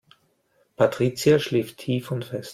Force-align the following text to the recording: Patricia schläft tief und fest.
Patricia 0.77 1.37
schläft 1.37 1.77
tief 1.77 2.09
und 2.09 2.25
fest. 2.25 2.49